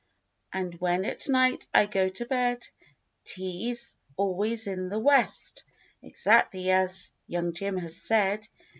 [0.51, 2.67] And when at night I go to bed,
[3.25, 5.63] 'T is always in the West,
[6.01, 8.47] Exactly as young Jim has said.